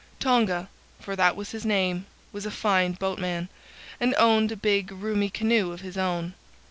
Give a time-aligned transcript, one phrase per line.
[0.19, 3.49] "Tonga—for that was his name—was a fine boatman,
[3.99, 6.33] and owned a big, roomy canoe of his own.